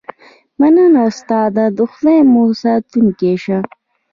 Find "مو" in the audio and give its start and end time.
2.31-2.43